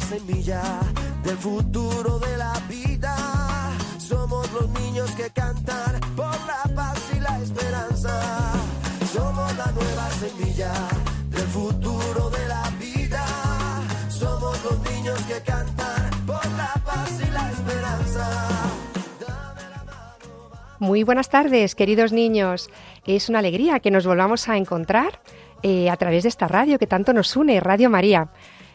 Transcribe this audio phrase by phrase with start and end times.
[0.00, 0.62] Semilla
[1.24, 3.16] del futuro de la vida.
[3.98, 8.52] Somos los niños que cantan por la paz y la esperanza.
[9.12, 10.72] Somos la nueva semilla
[11.30, 13.24] del futuro de la vida.
[14.08, 18.48] Somos los niños que cantan por la paz y la esperanza.
[20.78, 22.70] Muy buenas tardes, queridos niños.
[23.06, 25.20] Es una alegría que nos volvamos a encontrar
[25.62, 28.28] eh, a través de esta radio que tanto nos une, Radio María.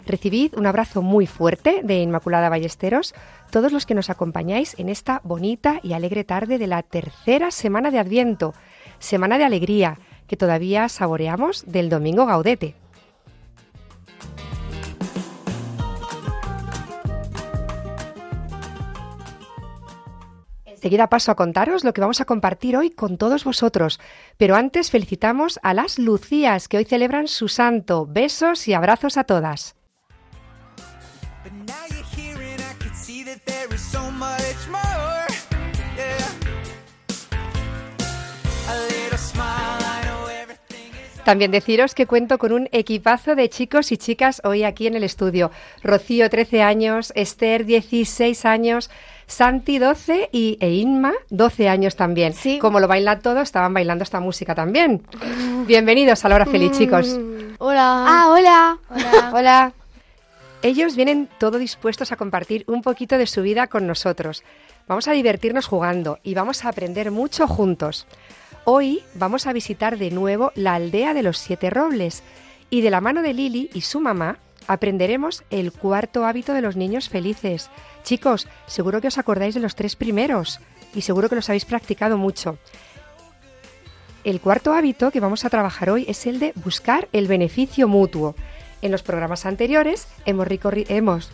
[0.05, 3.13] Recibid un abrazo muy fuerte de Inmaculada Ballesteros,
[3.51, 7.91] todos los que nos acompañáis en esta bonita y alegre tarde de la tercera semana
[7.91, 8.53] de Adviento,
[8.99, 12.75] semana de alegría que todavía saboreamos del domingo gaudete.
[20.65, 23.99] Enseguida paso a contaros lo que vamos a compartir hoy con todos vosotros.
[24.37, 28.07] Pero antes felicitamos a las Lucías que hoy celebran su santo.
[28.09, 29.75] Besos y abrazos a todas.
[41.23, 45.03] También deciros que cuento con un equipazo de chicos y chicas hoy aquí en el
[45.03, 45.51] estudio.
[45.83, 48.89] Rocío, 13 años, Esther, 16 años,
[49.27, 52.33] Santi, 12 y e Inma, 12 años también.
[52.33, 52.57] Sí.
[52.57, 55.03] Como lo bailan todos, estaban bailando esta música también.
[55.67, 57.19] Bienvenidos a la hora feliz, chicos.
[57.59, 58.05] Hola.
[58.07, 58.77] Ah, hola.
[58.89, 59.31] Hola.
[59.33, 59.73] Hola.
[60.63, 64.43] Ellos vienen todo dispuestos a compartir un poquito de su vida con nosotros.
[64.87, 68.07] Vamos a divertirnos jugando y vamos a aprender mucho juntos.
[68.63, 72.21] Hoy vamos a visitar de nuevo la aldea de los siete robles
[72.69, 76.75] y de la mano de Lili y su mamá aprenderemos el cuarto hábito de los
[76.75, 77.71] niños felices.
[78.03, 80.59] Chicos, seguro que os acordáis de los tres primeros
[80.93, 82.59] y seguro que los habéis practicado mucho.
[84.23, 88.35] El cuarto hábito que vamos a trabajar hoy es el de buscar el beneficio mutuo.
[88.83, 90.47] En los programas anteriores hemos,
[90.87, 91.31] hemos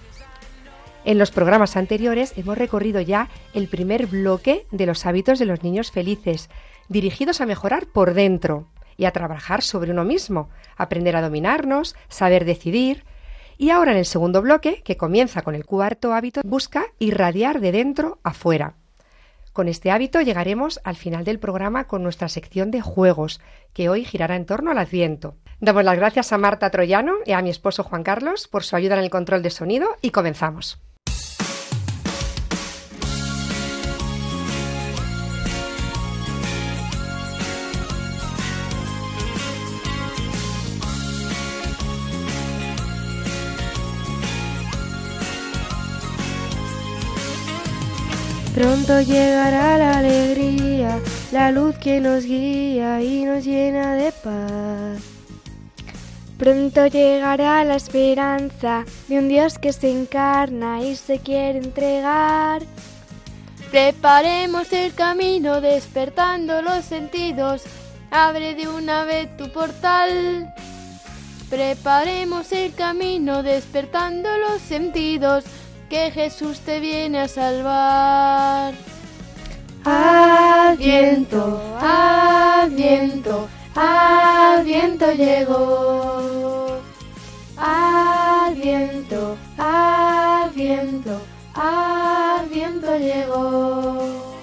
[1.07, 5.63] en los programas anteriores hemos recorrido ya el primer bloque de los hábitos de los
[5.63, 6.49] niños felices,
[6.89, 12.43] dirigidos a mejorar por dentro y a trabajar sobre uno mismo, aprender a dominarnos, saber
[12.43, 13.05] decidir.
[13.57, 17.71] Y ahora en el segundo bloque, que comienza con el cuarto hábito, busca irradiar de
[17.71, 18.75] dentro a fuera.
[19.53, 23.39] Con este hábito llegaremos al final del programa con nuestra sección de juegos,
[23.73, 25.37] que hoy girará en torno al Adviento.
[25.61, 28.95] Damos las gracias a Marta Troyano y a mi esposo Juan Carlos por su ayuda
[28.95, 30.81] en el control de sonido y comenzamos.
[48.57, 50.99] Pronto llegará la alegría,
[51.31, 54.99] la luz que nos guía y nos llena de paz.
[56.39, 62.63] Pronto llegará la esperanza de un Dios que se encarna y se quiere entregar.
[63.69, 67.61] Preparemos el camino despertando los sentidos.
[68.09, 70.51] Abre de una vez tu portal.
[71.51, 75.43] Preparemos el camino despertando los sentidos
[75.89, 78.73] que Jesús te viene a salvar.
[79.83, 86.79] Adviento, adviento, adviento llegó.
[87.57, 91.21] Adviento, adviento,
[91.53, 94.37] adviento llegó.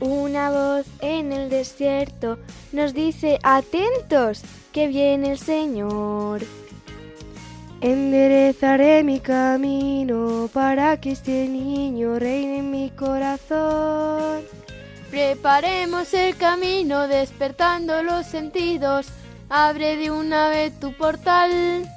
[0.00, 2.38] Una voz en el desierto
[2.72, 6.42] nos dice atentos que viene el Señor.
[7.86, 14.42] Enderezaré mi camino para que este niño reine en mi corazón.
[15.08, 19.06] Preparemos el camino despertando los sentidos.
[19.48, 21.88] Abre de una vez tu portal.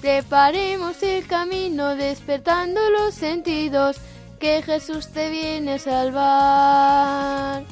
[0.00, 3.96] Preparemos el camino despertando los sentidos
[4.38, 7.64] que Jesús te viene a salvar.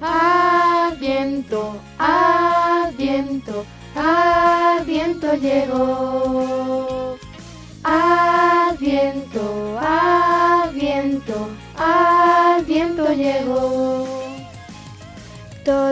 [0.00, 3.64] Adviento, adviento,
[3.96, 7.16] adviento llegó.
[7.82, 14.06] Adviento, adviento, adviento llegó.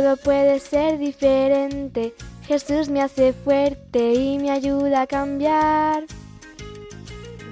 [0.05, 2.15] mundo puede ser diferente.
[2.47, 6.05] Jesús me hace fuerte y me ayuda a cambiar.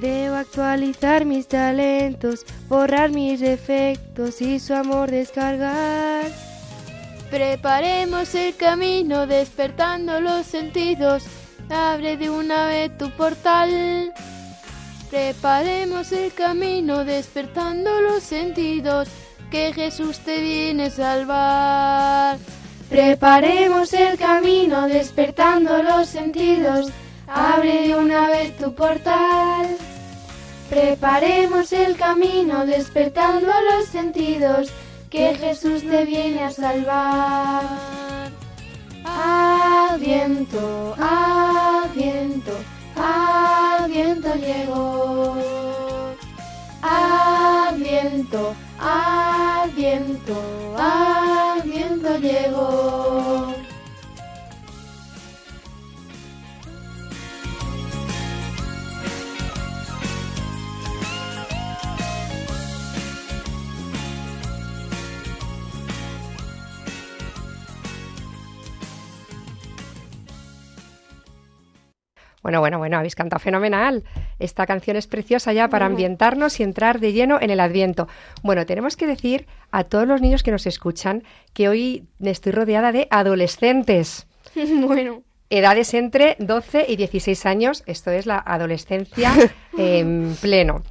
[0.00, 6.51] Debo actualizar mis talentos, borrar mis defectos y su amor descargar.
[7.32, 11.24] Preparemos el camino despertando los sentidos.
[11.70, 14.12] Abre de una vez tu portal.
[15.10, 19.08] Preparemos el camino despertando los sentidos.
[19.50, 22.38] Que Jesús te viene a salvar.
[22.90, 26.90] Preparemos el camino despertando los sentidos.
[27.26, 29.74] Abre de una vez tu portal.
[30.68, 34.70] Preparemos el camino despertando los sentidos.
[35.12, 38.30] Que Jesús te viene a salvar.
[39.04, 42.52] Adviento, adviento,
[42.96, 45.36] adviento llegó.
[46.80, 50.34] Adviento, adviento,
[50.78, 53.51] adviento llegó.
[72.42, 74.02] Bueno, bueno, bueno, habéis cantado fenomenal.
[74.38, 78.08] Esta canción es preciosa ya para ambientarnos y entrar de lleno en el Adviento.
[78.42, 81.22] Bueno, tenemos que decir a todos los niños que nos escuchan
[81.52, 84.26] que hoy estoy rodeada de adolescentes.
[84.54, 85.22] bueno.
[85.50, 89.34] Edades entre 12 y 16 años, esto es la adolescencia
[89.76, 90.82] en pleno.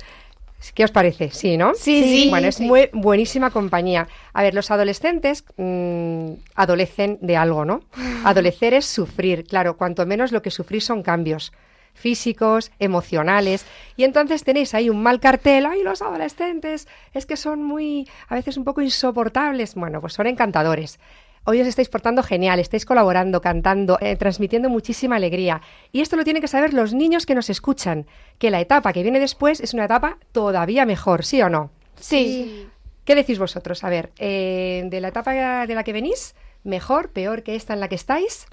[0.74, 1.32] ¿Qué os parece?
[1.32, 1.74] Sí, ¿no?
[1.74, 2.30] Sí, sí.
[2.30, 4.08] Bueno, es muy buenísima compañía.
[4.34, 7.82] A ver, los adolescentes mm, adolecen de algo, ¿no?
[8.24, 9.44] Adolecer es sufrir.
[9.46, 11.52] Claro, cuanto menos lo que sufrir son cambios
[11.94, 13.66] físicos, emocionales.
[13.98, 15.66] Y entonces tenéis ahí un mal cartel.
[15.66, 16.88] ¡Ay, los adolescentes!
[17.14, 19.76] Es que son muy, a veces un poco insoportables.
[19.76, 21.00] Bueno, pues son encantadores.
[21.44, 25.62] Hoy os estáis portando genial, estáis colaborando, cantando, eh, transmitiendo muchísima alegría.
[25.92, 28.06] Y esto lo tienen que saber los niños que nos escuchan,
[28.38, 31.72] que la etapa que viene después es una etapa todavía mejor, ¿sí o no?
[32.00, 32.68] Sí.
[33.06, 33.84] ¿Qué decís vosotros?
[33.84, 37.80] A ver, eh, de la etapa de la que venís, mejor, peor que esta en
[37.80, 38.46] la que estáis.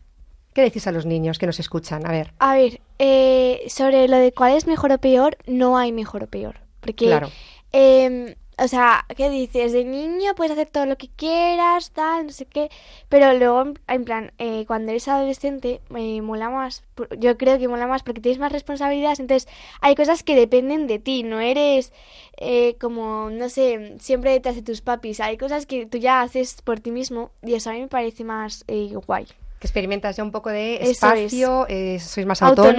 [0.55, 2.07] ¿Qué decís a los niños que nos escuchan?
[2.07, 2.33] A ver.
[2.39, 6.27] A ver, eh, sobre lo de cuál es mejor o peor, no hay mejor o
[6.27, 6.61] peor.
[6.81, 7.31] Porque, Claro.
[7.71, 9.73] em, o sea, ¿qué dices?
[9.73, 12.71] De niño puedes hacer todo lo que quieras, tal, no sé qué.
[13.09, 16.83] Pero luego, en- plan, eh, cuando eres adolescente, eh, mola más.
[17.19, 19.21] Yo creo que mola más porque tienes más responsabilidades.
[19.21, 19.49] Entonces,
[19.81, 21.23] hay cosas que dependen de ti.
[21.23, 21.93] No eres
[22.37, 25.21] eh, como, no sé, siempre detrás de tus papis.
[25.21, 27.31] Hay cosas que tú ya haces por ti mismo.
[27.43, 29.27] Y eso a mí me parece más eh, guay.
[29.59, 30.91] Que experimentas ya un poco de es.
[30.91, 32.77] espacio, eh, sois más autónomos.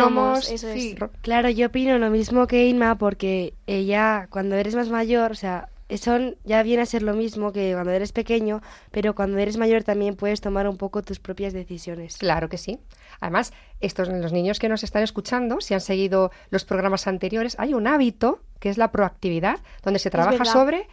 [0.48, 1.00] Autónomos, eso Sí, es.
[1.00, 5.36] Ro- claro, yo opino lo mismo que Inma porque ella, cuando eres más mayor, o
[5.36, 8.62] sea, son ya viene a ser lo mismo que cuando eres pequeño,
[8.92, 12.18] pero cuando eres mayor también puedes tomar un poco tus propias decisiones.
[12.18, 12.80] Claro que sí.
[13.20, 13.52] Además,
[13.82, 17.88] estos los niños que nos están escuchando, si han seguido los programas anteriores, hay un
[17.88, 20.88] hábito que es la proactividad, donde se trabaja sobre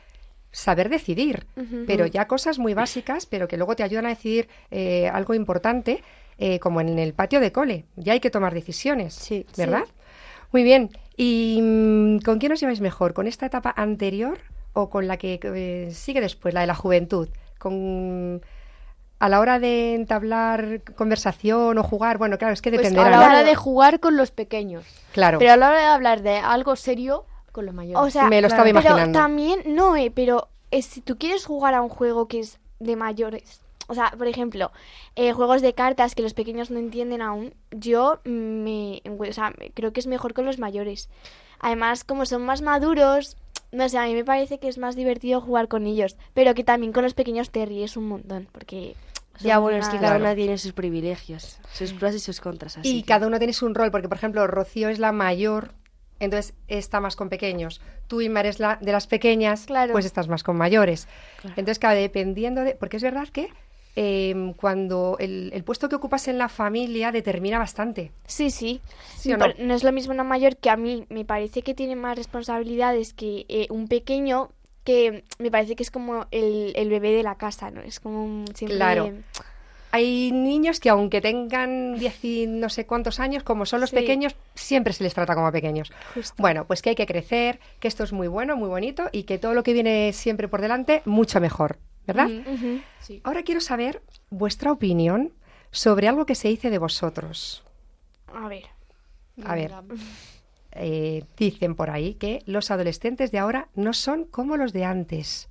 [0.56, 1.46] saber decidir,
[1.86, 6.02] pero ya cosas muy básicas, pero que luego te ayudan a decidir eh, algo importante,
[6.38, 7.84] eh, como en el patio de cole.
[7.96, 9.44] Ya hay que tomar decisiones, Sí.
[9.58, 9.84] ¿verdad?
[10.52, 10.90] Muy bien.
[11.14, 13.12] ¿Y mm, con quién os lleváis mejor?
[13.12, 14.38] ¿Con esta etapa anterior
[14.72, 17.28] o con la que eh, sigue después, la de la juventud?
[17.58, 18.40] Con
[19.18, 23.06] a la hora de entablar conversación o jugar, bueno, claro, es que Pues dependerá.
[23.08, 24.84] a la hora de jugar con los pequeños.
[25.12, 25.38] Claro.
[25.38, 27.24] Pero a la hora de hablar de algo serio,
[27.56, 27.98] con los mayores.
[28.06, 29.18] O sea, Me lo estaba pero imaginando.
[29.18, 32.94] también, no, eh, pero eh, si tú quieres jugar a un juego que es de
[32.94, 34.70] mayores, o sea, por ejemplo,
[35.16, 39.92] eh, juegos de cartas que los pequeños no entienden aún, yo me, o sea, creo
[39.92, 41.08] que es mejor con los mayores.
[41.60, 43.36] Además, como son más maduros,
[43.72, 46.64] no sé, a mí me parece que es más divertido jugar con ellos, pero que
[46.64, 48.94] también con los pequeños te ríes un montón, porque...
[49.40, 50.20] Ya, bueno, es que cada Claro.
[50.24, 52.78] una tiene sus privilegios, sus pros y sus contras.
[52.78, 55.72] Así y que- cada uno tiene un rol, porque por ejemplo, Rocío es la mayor,
[56.20, 57.80] entonces está más con pequeños.
[58.06, 59.92] Tú, Inma, eres la de las pequeñas, Claro.
[59.92, 61.08] pues estás más con mayores.
[61.44, 62.74] Entonces, claro, dependiendo de...
[62.74, 63.48] Porque es verdad que
[63.96, 68.12] eh, cuando el, el puesto que ocupas en la familia determina bastante.
[68.26, 68.80] Sí, sí.
[69.58, 71.06] No es lo mismo una mayor que a mí.
[71.08, 74.50] Me parece que tiene más responsabilidades que eh, un pequeño
[74.84, 77.80] que me parece que es como el, el bebé de la casa, ¿no?
[77.80, 78.76] Es como un- siempre...
[78.76, 79.12] Claro.
[79.92, 83.96] Hay niños que aunque tengan diez y no sé cuántos años, como son los Sí.
[83.96, 85.90] pequeños, siempre se les trata como pequeños.
[86.14, 86.34] Justo.
[86.38, 89.38] Bueno, pues que hay que crecer, que esto es muy bueno, muy bonito y que
[89.38, 92.28] todo lo que viene siempre por delante, mucho mejor, ¿verdad?
[93.24, 95.32] Ahora quiero saber vuestra opinión
[95.70, 97.62] sobre algo que se dice de vosotros.
[98.34, 98.64] A ver.
[99.44, 99.72] A ver,
[100.72, 105.48] eh, dicen por ahí que los adolescentes de ahora no son como los de antes.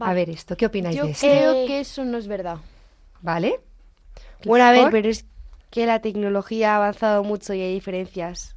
[0.00, 1.26] A ver esto, ¿qué opináis Yo de esto?
[1.26, 2.58] creo que eso no es verdad.
[3.20, 3.60] ¿vale?
[4.44, 4.90] Bueno, a ver, ¿Por?
[4.92, 5.24] pero es
[5.70, 8.54] que la tecnología ha avanzado mucho y hay diferencias.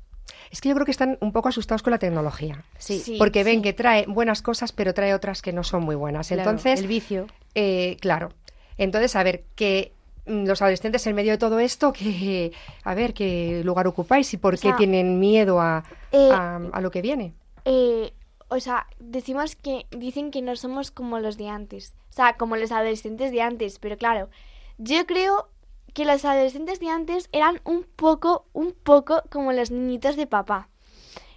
[0.50, 2.64] Es que yo creo que están un poco asustados con la tecnología.
[2.78, 3.16] Sí, Sí.
[3.18, 6.28] porque ven que trae buenas cosas, pero trae otras que no son muy buenas.
[6.28, 7.28] claro, Entonces, el vicio.
[7.56, 8.30] Eh, claro.
[8.78, 9.94] Entonces, a ver, que
[10.26, 12.52] mm, los adolescentes en medio de todo esto, que
[12.84, 16.58] a ver qué lugar ocupáis y por O qué sea, tienen miedo a, eh, a,
[16.72, 17.34] a lo que viene.
[17.66, 18.12] Eh,
[18.50, 21.94] o sea, decimos que dicen que no somos como los de antes.
[22.10, 23.80] O sea, como los adolescentes de antes.
[23.80, 24.30] Pero claro,
[24.78, 25.48] yo creo
[25.94, 30.70] que los adolescentes de antes eran un poco, un poco como los niñitos de papá.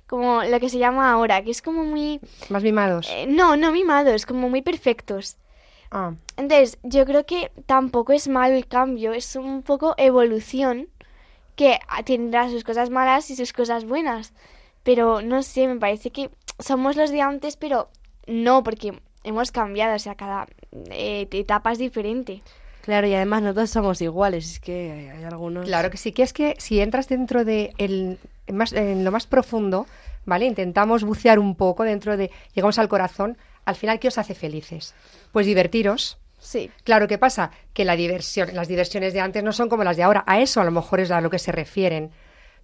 [0.07, 2.21] Como lo que se llama ahora, que es como muy...
[2.51, 3.09] Más mimados.
[3.11, 5.39] eh, no, no mimados, como muy perfectos.
[5.91, 10.89] Ah, Entonces, yo creo que tampoco es malo el cambio, es un poco evolución
[11.57, 14.33] que tendrá sus cosas malas y sus cosas buenas.
[14.83, 17.89] Pero no sé, me parece que somos los de antes, pero
[18.27, 20.47] no, porque hemos cambiado, o sea, cada
[20.91, 22.43] eh, etapa es diferente.
[22.85, 25.65] Claro, y además no todos somos iguales, es que hay, hay algunos...
[25.65, 28.19] claro que sí, que es que si entras dentro de el,
[28.53, 29.87] más, en lo más profundo,
[30.27, 30.45] ¿vale?
[30.45, 34.95] Intentamos bucear un poco dentro de, llegamos al corazón, al final, ¿qué os hace felices?
[35.33, 36.71] Pues divertiros, Sí.
[36.83, 37.53] Claro, ¿qué pasa?
[37.73, 40.25] Que la diversión, las diversiones de antes no son como las de ahora.
[40.27, 42.11] A eso a lo mejor es a lo que se refieren.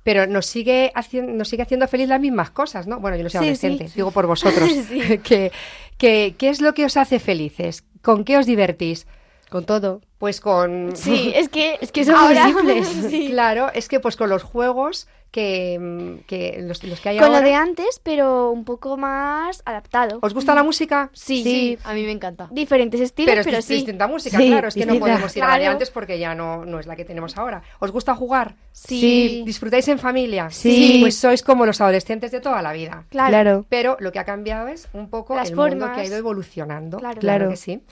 [0.05, 3.01] Pero nos sigue, haciendo, nos sigue haciendo feliz las mismas cosas, ¿no?
[3.01, 3.95] Bueno, yo no soy Sí, adolescente, sí.
[3.97, 4.69] digo por vosotros.
[4.89, 5.19] Sí.
[5.25, 5.51] que,
[5.97, 7.83] que- ¿Qué es lo que os hace felices?
[8.03, 9.07] ¿Con qué os divertís?
[9.51, 10.01] Con todo.
[10.19, 10.95] Pues con...
[10.97, 12.89] Sí, es que, Es que son simples.
[13.11, 13.29] sí.
[13.31, 17.29] Claro, es que pues con los juegos que, mm, que los, los que hay Con
[17.29, 17.41] ahora...
[17.41, 20.19] lo de antes, pero un poco más adaptado.
[20.23, 21.11] ¿Os gusta la música?
[21.13, 22.49] Sí, Sí, a mí me encanta.
[22.51, 23.75] Diferentes estilos, Pero pero, es sí.
[23.75, 25.73] distinta música, Sí, claro, es que no podemos ir a la de Claro.
[25.73, 27.63] antes porque ya no, no es la que tenemos ahora.
[27.79, 28.57] ¿Os gusta jugar?
[28.73, 29.43] Sí.
[29.47, 30.51] ¿Disfrutáis en familia?
[30.51, 30.99] Sí.
[31.01, 33.05] Pues sois como los adolescentes de toda la vida.
[33.09, 33.31] Claro.
[33.31, 33.67] Claro.
[33.69, 36.99] Pero lo que ha cambiado es un poco Las el mundo que ha ido evolucionando.
[36.99, 37.21] Claro.
[37.21, 37.49] Claro.
[37.51, 37.83] que sí.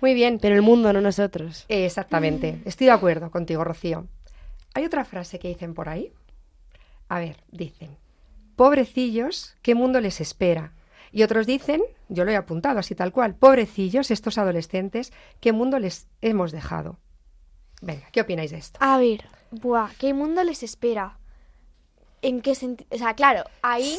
[0.00, 0.38] Muy bien.
[0.40, 1.64] Pero el mundo, no nosotros.
[1.68, 2.60] Eh, Exactamente.
[2.64, 4.06] Estoy de acuerdo contigo, Rocío.
[4.74, 6.12] Hay otra frase que dicen por ahí.
[7.08, 7.96] A ver, dicen,
[8.56, 10.72] pobrecillos, ¿qué mundo les espera?
[11.12, 15.80] Y otros dicen, yo lo he apuntado así tal cual, pobrecillos, estos adolescentes, ¿qué mundo
[15.80, 16.98] les hemos dejado?
[17.82, 18.78] Venga, ¿qué opináis de esto?
[18.80, 21.18] A ver, buah, ¿qué mundo les espera?
[22.22, 22.88] ¿En qué sentido?
[22.92, 23.96] O sea, claro, ahí,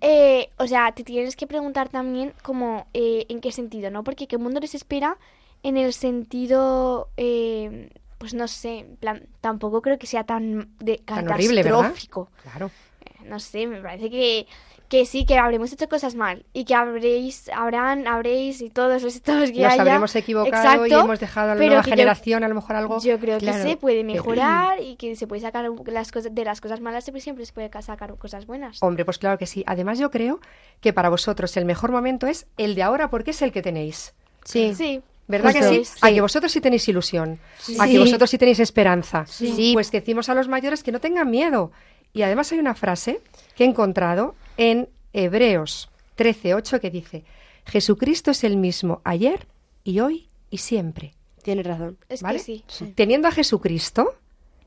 [0.00, 4.02] eh, o sea, te tienes que preguntar también como, eh, ¿en qué sentido, no?
[4.02, 5.18] Porque ¿qué mundo les espera
[5.62, 11.28] en el sentido, eh, pues no sé, plan, tampoco creo que sea tan, de, Tan
[11.28, 11.78] horrible, ¿verdad?
[11.80, 12.30] catastrófico.
[12.42, 12.70] Claro.
[13.04, 14.46] Eh, No sé, me parece que,
[14.90, 19.14] que sí, que habremos hecho cosas mal y que habréis, habrán, habréis y todos los
[19.14, 19.82] estados que Nos haya.
[19.82, 23.00] habremos equivocado y hemos dejado a la nueva yo- generación a lo mejor algo.
[23.00, 26.60] yo creo que se puede mejorar y que se puede sacar las cosas de las
[26.60, 28.78] cosas malas siempre siempre se puede ca- sacar cosas buenas.
[28.82, 29.62] Hombre, pues claro que sí.
[29.66, 30.40] Además, yo creo
[30.80, 34.12] que para vosotros el mejor momento es el de ahora porque es el que tenéis.
[34.44, 34.74] Sí.
[34.74, 35.00] Sí.
[35.28, 35.84] ¿Verdad que sí?
[35.84, 35.98] sí.
[36.02, 37.38] A que vosotros sí tenéis ilusión,
[37.78, 37.98] a que Sí.
[37.98, 39.24] vosotros sí tenéis esperanza.
[39.28, 39.70] Sí.
[39.72, 41.70] Pues que decimos a los mayores que no tengan miedo.
[42.12, 43.20] Y además hay una frase
[43.54, 47.24] que he encontrado en Hebreos 13:8 que dice:
[47.64, 49.46] Jesucristo es el mismo ayer
[49.84, 51.14] y hoy y siempre.
[51.42, 51.96] Tienes razón.
[52.10, 52.38] Es ¿Vale?
[52.38, 52.64] que sí.
[52.94, 54.14] Teniendo a Jesucristo,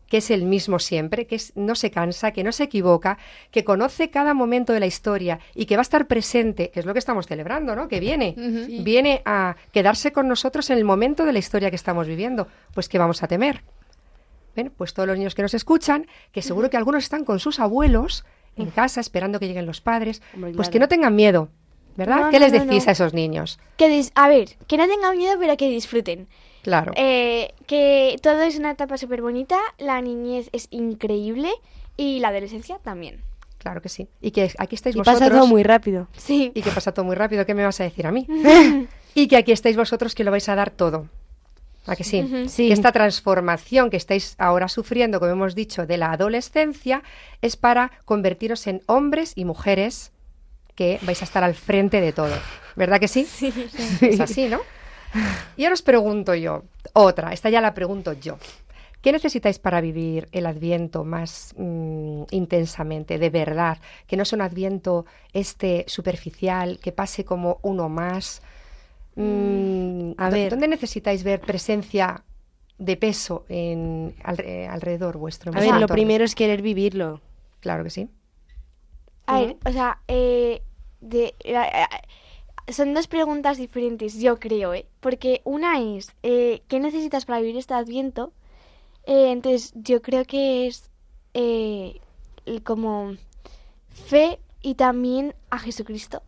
[0.07, 3.19] que es el mismo siempre, que es- no se cansa, que no se equivoca,
[3.51, 6.85] que conoce cada momento de la historia y que va a estar presente, que es
[6.87, 7.87] lo que estamos celebrando, ¿no?
[7.87, 8.33] Que viene,
[8.81, 12.47] viene a quedarse con nosotros en el momento de la historia que estamos viviendo.
[12.73, 13.61] Pues que vamos a temer.
[14.55, 17.59] Ven, pues todos los niños que nos escuchan, que seguro que algunos están con sus
[17.59, 18.23] abuelos
[18.55, 20.71] en casa esperando que lleguen los padres, Hombre, pues claro.
[20.71, 21.49] que no tengan miedo,
[21.95, 22.19] ¿verdad?
[22.25, 22.89] No, ¿Qué no, les decís no.
[22.89, 23.59] a esos niños?
[23.77, 26.27] Que dis- a ver, que no tengan miedo, pero que disfruten.
[26.61, 26.93] Claro.
[26.95, 31.49] Eh, que todo es una etapa súper bonita, la niñez es increíble
[31.97, 33.21] y la adolescencia también.
[33.57, 34.07] Claro que sí.
[34.21, 35.21] Y que aquí estáis Y vosotros.
[35.21, 36.07] pasa todo muy rápido.
[36.17, 36.51] Sí.
[36.53, 38.27] y que pasa todo muy rápido, ¿qué me vas a decir a mí?
[39.15, 41.07] y que aquí estáis vosotros que lo vais a dar todo.
[41.85, 42.47] ¿A que sí?
[42.47, 42.71] Sí.
[42.71, 47.03] Esta transformación que estáis ahora sufriendo, como hemos dicho, de la adolescencia,
[47.41, 50.11] es para convertiros en hombres y mujeres
[50.75, 52.35] que vais a estar al frente de todo.
[52.75, 53.25] ¿Verdad que sí?
[53.29, 53.53] Sí.
[54.01, 54.61] Es así, ¿no?
[55.57, 56.63] Y ahora os pregunto yo,
[56.93, 58.37] otra, esta ya la pregunto yo.
[59.01, 63.77] ¿Qué necesitáis para vivir el adviento más mm, intensamente, de verdad?
[64.07, 68.41] Que no es un adviento este superficial, que pase como uno más.
[69.15, 70.49] Mm, a ¿dó- ver.
[70.49, 72.23] ¿Dónde necesitáis ver presencia
[72.77, 75.51] de peso en, alre- alrededor vuestro?
[75.55, 77.21] A ver, lo primero es querer vivirlo.
[77.61, 78.09] Claro que sí.
[79.25, 80.61] A ver, o sea, eh,
[81.01, 81.55] de, eh,
[82.67, 84.85] eh, son dos preguntas diferentes, yo creo, ¿eh?
[84.99, 88.33] Porque una es, eh, ¿qué necesitas para vivir este adviento?
[89.05, 90.89] Eh, entonces, yo creo que es
[91.33, 91.99] eh,
[92.63, 93.15] como
[93.89, 96.23] fe y también a Jesucristo.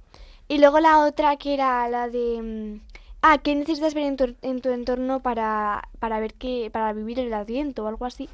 [0.47, 2.95] Y luego la otra que era la de mm,
[3.27, 7.17] Ah, ¿qué necesitas ver en tu, en tu entorno para, para ver que, para vivir
[7.17, 8.29] el adviento o algo así?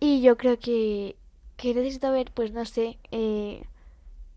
[0.00, 1.16] Y yo creo que,
[1.56, 3.62] que necesito ver, pues no sé, eh,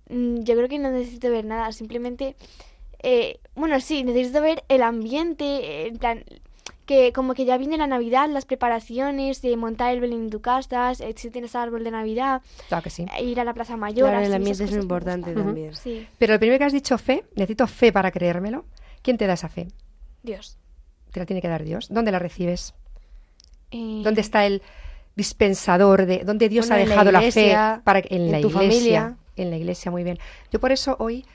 [0.09, 2.37] mm, yo creo que no necesito ver nada, simplemente,
[3.03, 6.23] eh, bueno, sí, necesito ver el ambiente, en plan,
[6.87, 10.41] que como que ya viene la Navidad, las preparaciones, de montar el Belén en tu
[10.41, 13.05] casa, si tienes árbol de Navidad, Claro que sí.
[13.21, 14.09] ir a la Plaza Mayor.
[14.09, 15.75] Claro, el ambiente es muy importante también.
[15.75, 18.65] Sí, Pero el primero que has dicho fe, necesito fe para creérmelo.
[19.03, 19.67] ¿Quién te da esa fe?
[20.23, 20.57] Dios.
[21.11, 21.87] Te la tiene que dar Dios.
[21.89, 22.73] ¿Dónde la recibes?
[23.71, 24.61] Eh, ¿Dónde está el
[25.15, 28.41] dispensador de dónde Dios Bueno, ha la dejado la, iglesia, fe para en, en la
[28.41, 28.61] tu iglesia?
[28.69, 29.17] familia.
[29.35, 30.17] En la iglesia, muy bien.
[30.51, 31.25] Yo por eso hoy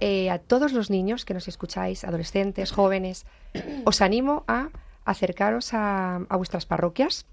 [0.00, 3.26] eh, a todos los niños que nos escucháis, adolescentes, jóvenes,
[3.84, 4.68] os animo a
[5.04, 7.26] acercaros a, a vuestras parroquias,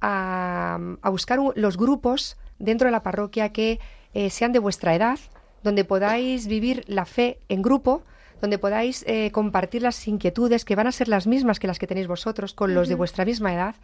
[0.00, 3.80] a, a buscar un- los grupos dentro de la parroquia que
[4.14, 5.18] eh, sean de vuestra edad,
[5.62, 8.02] donde podáis vivir la fe en grupo,
[8.40, 11.86] donde podáis eh, compartir las inquietudes que van a ser las mismas que las que
[11.86, 13.74] tenéis vosotros con los de vuestra misma edad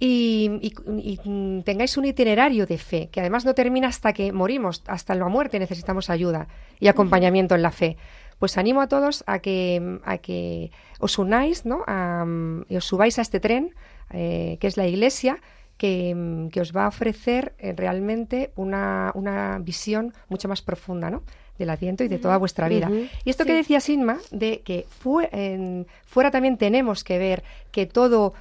[0.00, 4.82] y, y- y, tengáis un itinerario de fe, que además no termina hasta que morimos,
[4.86, 6.48] hasta la muerte necesitamos ayuda
[6.80, 7.96] y acompañamiento en la fe.
[8.38, 11.82] Pues animo a todos a que, a que os unáis ¿no?
[11.86, 12.24] A,
[12.68, 13.74] y os subáis a este tren,
[14.10, 15.38] eh, que es la Iglesia,
[15.76, 21.22] que, que os va a ofrecer eh, realmente una, una visión mucho más profunda ¿no?
[21.58, 22.90] del Adviento y de toda vuestra vida.
[23.24, 24.86] Y esto que decía Sinma, de que
[25.32, 28.34] en- fuera también tenemos que ver que todo,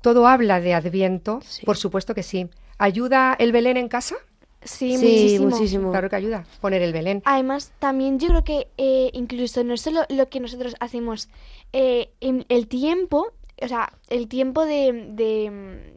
[0.00, 1.64] todo habla de Adviento, Sí.
[1.66, 2.48] por supuesto que sí.
[2.78, 4.14] ¿Ayuda el Belén en casa?
[4.62, 5.48] Sí, Sí, muchísimo.
[5.50, 5.90] muchísimo.
[5.90, 7.22] Claro que ayuda, poner el Belén.
[7.24, 11.28] Además, también yo creo que eh, incluso no es solo lo que nosotros hacemos,
[11.72, 15.06] eh, en el tiempo, o sea, el tiempo de...
[15.12, 15.92] de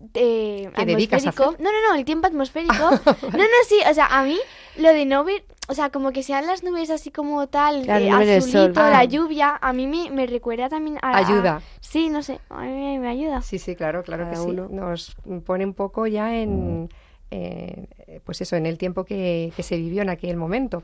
[0.00, 1.42] de ¿Qué dedicas a atmosférico.
[1.54, 1.60] hacer?
[1.60, 2.74] No, no, no, el tiempo atmosférico.
[3.32, 4.38] no, no, sí, o sea, a mí
[4.76, 7.90] lo de no ver, o sea, como que sean las nubes así como tal, sol.
[8.12, 9.04] azulito, la Ah.
[9.04, 11.10] lluvia, a mí me, me recuerda también a...
[11.10, 11.62] a- Ayuda.
[11.80, 13.42] sí, no sé, a mí me, me ayuda.
[13.42, 14.50] Sí, sí, claro, claro que Cada sí.
[14.50, 14.68] uno.
[14.70, 16.88] Nos pone un poco ya en,
[17.30, 17.86] eh,
[18.24, 20.82] pues eso, en el tiempo que, que se vivió en aquel momento.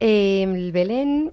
[0.00, 1.32] Eh, el Belén,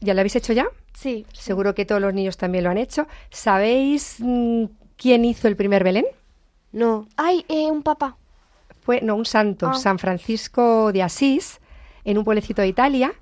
[0.00, 0.66] ¿ya lo habéis hecho ya?
[0.94, 1.26] Sí.
[1.32, 3.06] Seguro que todos los niños también lo han hecho.
[3.30, 4.64] ¿Sabéis mm,
[4.96, 6.06] quién hizo el primer Belén?
[6.72, 7.08] No.
[7.16, 8.16] Ay, eh, un papá.
[8.82, 9.74] Fue, no, un santo, Ah.
[9.74, 11.60] San Francisco de Asís,
[12.04, 13.12] en un pueblecito de Italia,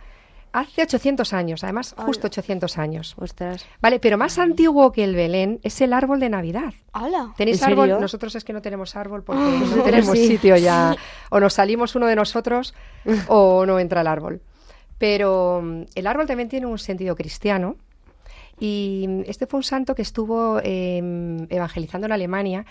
[0.53, 3.15] hace 800 años, además, justo 800 años.
[3.19, 3.65] Ostras.
[3.81, 6.73] Vale, pero más antiguo que el Belén es el árbol de Navidad.
[6.93, 7.33] ¡Hala!
[7.37, 7.85] ¿Tenéis ¿En árbol?
[7.89, 8.01] serio?
[8.01, 9.63] Nosotros es que no tenemos árbol porque Ah.
[9.77, 10.27] no tenemos Sí.
[10.29, 10.97] sitio ya.
[11.31, 12.75] O nos salimos uno de nosotros
[13.29, 14.41] o no entra el árbol.
[14.99, 17.77] Pero mm, el árbol también tiene un sentido cristiano.
[18.59, 22.67] Y mm, este fue un santo que estuvo eh, evangelizando en Alemania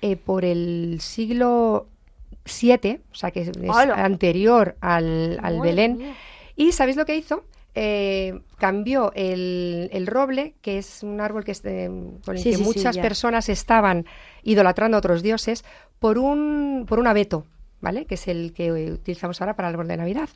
[0.00, 1.88] eh, por el siglo
[2.44, 3.50] VII, o sea que es
[3.94, 5.98] anterior al, al Belén.
[5.98, 6.14] mía.
[6.56, 7.44] ¿Y sabéis lo que hizo?
[7.74, 11.88] Eh, cambió el, el roble, que es un árbol que es de-
[12.24, 14.06] con el Sí, que sí, muchas personas estaban
[14.42, 15.64] idolatrando a otros dioses,
[15.98, 17.44] por un, por un abeto,
[17.82, 18.06] ¿vale?
[18.06, 20.28] Que es el que utilizamos ahora para el árbol de Navidad.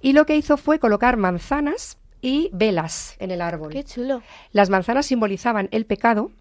[0.00, 3.70] Y lo que hizo fue colocar manzanas y velas en el árbol.
[3.72, 4.22] ¡Qué chulo!
[4.52, 6.32] Las manzanas simbolizaban el pecado,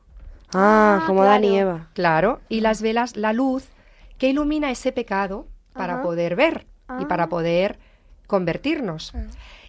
[0.52, 1.46] Ah, Ah, como y claro.
[1.48, 1.88] Eva.
[1.94, 3.68] claro, y las velas la luz
[4.18, 6.02] que ilumina ese pecado para Ajá.
[6.02, 6.66] poder ver
[7.00, 7.08] y Ah.
[7.08, 7.78] para poder
[8.30, 9.12] convertirnos.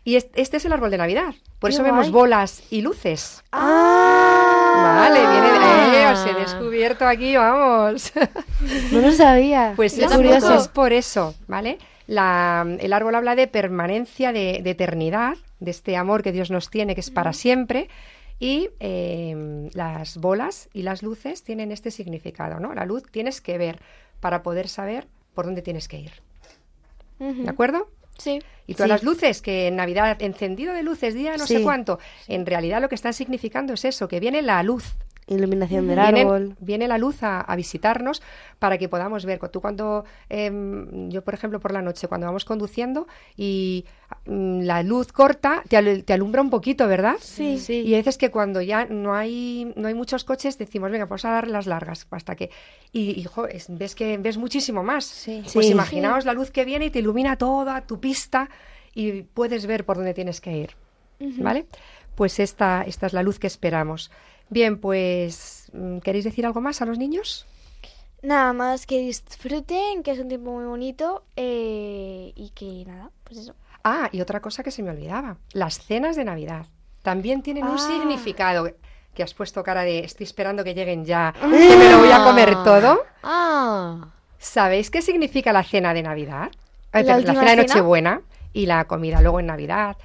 [0.05, 1.35] Y es- este es el árbol de Navidad.
[1.59, 3.43] Por Qué eso vemos bolas y luces.
[3.51, 5.09] ¡Ah!
[5.09, 6.03] Vale, viene de...
[6.03, 8.13] eh, os he descubierto aquí, vamos.
[8.93, 9.73] No lo sabía.
[9.77, 10.55] Pues es, curioso.
[10.55, 11.79] es por eso, ¿vale?
[12.07, 16.71] La- el árbol habla de permanencia, de, de eternidad, de este amor que Dios nos
[16.71, 17.89] tiene, que es para siempre.
[18.39, 22.73] Y eh, las bolas y las luces tienen este significado, ¿no?
[22.75, 23.81] La luz tienes que ver
[24.21, 26.13] para poder saber por dónde tienes que ir.
[27.19, 27.91] ¿De acuerdo?
[28.21, 28.41] Sí.
[28.67, 28.93] Y todas Sí.
[28.93, 32.89] las luces, que en Navidad, encendido de luces, día no sé cuánto, en realidad lo
[32.89, 34.95] que están significando es eso, que viene la luz,
[35.31, 36.57] Iluminación del Viene, árbol.
[36.61, 38.21] viene la luz a, a visitarnos
[38.59, 39.39] para que podamos ver.
[39.49, 43.85] Tú cuando, em, yo por ejemplo por la noche, cuando vamos conduciendo y
[44.27, 47.15] mm, la luz corta, te, al- te alumbra un poquito, ¿verdad?
[47.21, 47.59] Sí.
[47.59, 47.81] Sí.
[47.81, 51.25] Y a veces que cuando ya no hay, no hay muchos coches, decimos, venga, vamos
[51.25, 52.51] a dar las largas hasta que...
[52.93, 55.05] Y, y, jo, es- ves que ves muchísimo más.
[55.05, 55.43] Sí.
[55.55, 55.73] Pues Sí.
[55.73, 58.51] imaginaos la luz que viene y te ilumina toda tu pista
[58.95, 60.71] y puedes ver por dónde tienes que ir.
[61.21, 61.67] ¿Vale?
[62.15, 64.11] Pues esta, esta es la luz que esperamos.
[64.51, 67.47] Bien, pues, mm, ¿queréis decir algo más a los niños?
[68.23, 73.39] Nada más que disfruten, que es un tiempo muy bonito eh, y que nada, pues
[73.39, 73.55] eso.
[73.83, 75.39] Ah, y otra cosa que se me olvidaba.
[75.55, 76.67] Las cenas de Navidad
[77.03, 77.79] también tienen un Ah.
[77.79, 78.69] significado.
[79.15, 82.23] Que has puesto cara de estoy esperando que lleguen ya, que me lo voy a
[82.23, 83.03] comer todo.
[83.25, 84.09] Ah.
[84.39, 86.51] ¿Sabéis qué significa la cena de Navidad?
[86.93, 87.57] ¿La Ay, última cena de?
[87.57, 89.97] Nochebuena y la comida luego en Navidad.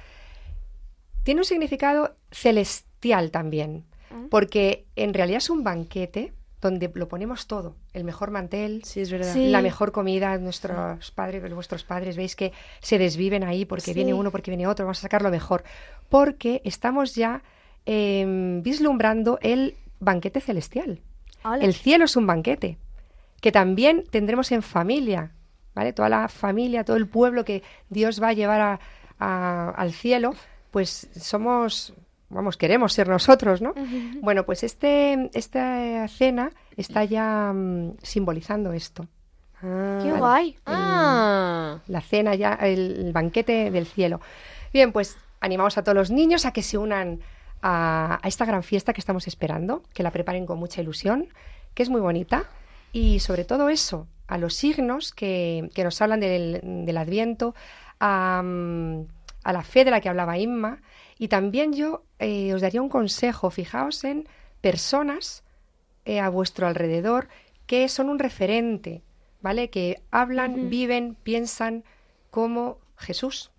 [1.22, 3.84] Tiene un significado celes- celestial también,
[4.30, 9.10] porque en realidad es un banquete donde lo ponemos todo, el mejor mantel, Sí, es
[9.10, 9.32] verdad.
[9.32, 9.48] Sí.
[9.48, 13.94] la mejor comida, nuestros padres, vuestros padres, veis que se desviven ahí porque Sí.
[13.94, 15.62] viene uno, porque viene otro, vamos a sacar lo mejor,
[16.08, 17.42] porque estamos ya
[17.84, 21.00] em, vislumbrando el banquete celestial.
[21.44, 21.64] Hola.
[21.64, 22.78] El cielo es un banquete
[23.40, 25.32] que también tendremos en familia,
[25.74, 25.92] ¿vale?
[25.92, 28.80] Toda la familia, todo el pueblo que Dios va a llevar a-
[29.20, 30.34] a- al cielo,
[30.72, 31.94] pues somos,
[32.28, 33.74] vamos, queremos ser nosotros, ¿no?
[34.20, 39.06] Bueno, pues este, esta cena está ya mm, simbolizando esto.
[39.62, 40.18] Ah, Qué Vale.
[40.18, 40.56] guay.
[40.66, 41.78] Ah.
[41.86, 44.20] La cena ya, el, el banquete del cielo.
[44.72, 47.20] Bien, pues animamos a todos los niños a que se unan
[47.62, 51.28] a, a esta gran fiesta que estamos esperando, que la preparen con mucha ilusión,
[51.74, 52.44] que es muy bonita.
[52.92, 57.54] Y sobre todo eso, a los signos que, que nos hablan del, del Adviento,
[58.00, 58.42] a,
[59.44, 60.80] a la fe de la que hablaba Inma.
[61.18, 64.28] Y también yo eh, os daría un consejo, fijaos en
[64.60, 65.44] personas
[66.04, 67.28] eh, a vuestro alrededor
[67.66, 69.02] que son un referente,
[69.40, 69.70] ¿vale?
[69.70, 71.84] Que hablan, viven, piensan
[72.30, 73.50] como Jesús.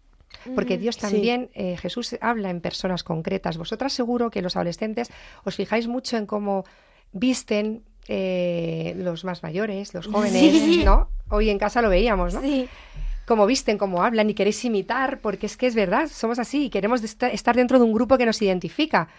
[0.55, 1.01] Porque Dios Sí.
[1.01, 3.57] también, eh, Jesús habla en personas concretas.
[3.57, 5.09] Vosotras seguro que los adolescentes
[5.43, 6.63] os fijáis mucho en cómo
[7.11, 11.09] visten eh, los más mayores, los jóvenes, ¿no?
[11.29, 12.41] Hoy en casa lo veíamos, ¿no?
[12.41, 12.69] Sí.
[13.27, 16.69] Cómo visten, cómo hablan y queréis imitar, porque es que es verdad, somos así y
[16.69, 19.09] queremos estar dentro de un grupo que nos identifica.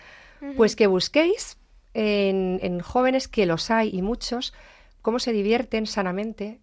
[0.56, 1.58] Pues que busquéis
[1.94, 4.54] en, en jóvenes, que los hay y muchos,
[5.02, 6.58] cómo se divierten sanamente,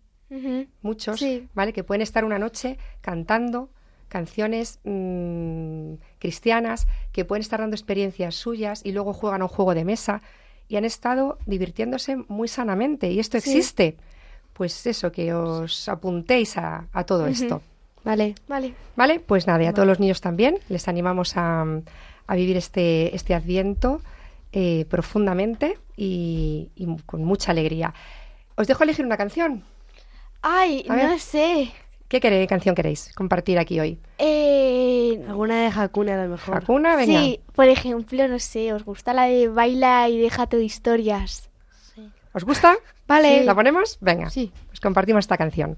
[0.81, 1.47] muchos, Sí.
[1.53, 1.71] ¿vale?
[1.71, 3.69] Que pueden estar una noche cantando
[4.07, 9.75] canciones mm, cristianas, que pueden estar dando experiencias suyas y luego juegan a un juego
[9.75, 10.21] de mesa
[10.67, 13.11] y han estado divirtiéndose muy sanamente.
[13.11, 13.49] Y esto Sí.
[13.51, 13.97] existe.
[14.55, 17.61] Pues eso, que os apuntéis a, a todo esto.
[18.05, 18.35] Vale.
[18.47, 18.73] Vale.
[18.95, 19.19] ¿Vale?
[19.19, 21.65] Pues nada, y a todos los niños también les animamos a,
[22.27, 23.99] a vivir este, este adviento
[24.53, 27.93] eh, profundamente y, y con mucha alegría.
[28.55, 29.63] Os dejo elegir una canción.
[30.41, 31.09] Ay, A ver.
[31.09, 31.71] no sé.
[32.07, 33.99] ¿Qué queréis, canción queréis compartir aquí hoy?
[34.19, 36.55] Eh, Alguna de Hakuna a lo mejor.
[36.55, 36.95] ¿Hakuna?
[36.95, 37.19] Venga.
[37.19, 41.49] Sí, por ejemplo, no sé, ¿os gusta la de Baila y déjate de historias?
[42.31, 42.75] ¿Os gusta?
[43.07, 43.43] Vale.
[43.43, 43.97] ¿La ponemos?
[44.01, 44.29] Venga.
[44.29, 44.51] Sí.
[44.67, 45.77] Pues compartimos esta canción.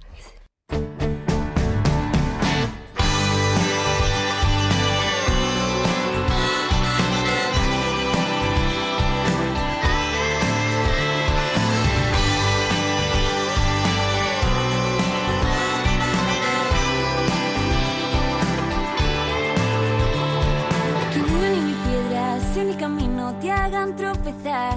[21.48, 24.77] Ni piedras en el camino te hagan tropezar.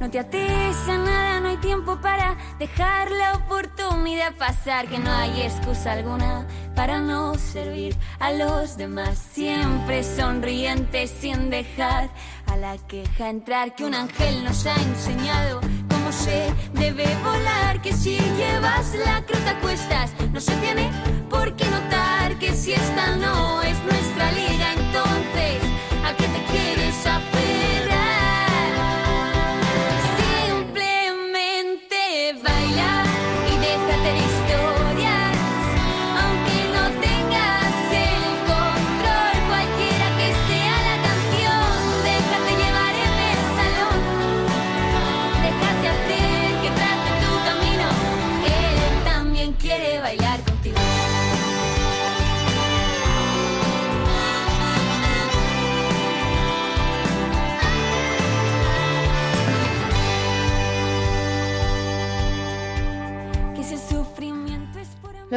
[0.00, 4.88] No te ates a nada, no hay tiempo para dejar la oportunidad pasar.
[4.88, 9.18] Que no hay excusa alguna para no servir a los demás.
[9.18, 12.08] Siempre sonriente sin dejar
[12.46, 13.74] a la queja entrar.
[13.74, 15.60] Que un ángel nos ha enseñado
[15.90, 17.82] cómo se debe volar.
[17.82, 20.90] Que si llevas la cruz a cuestas, no se tiene
[21.28, 25.62] por qué notar que si esta no es nuestra liga, entonces
[26.04, 27.89] ¿a qué te quieres aferrar?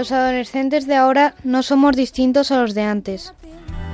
[0.04, 3.34] Los adolescentes de ahora no somos distintos a los de antes.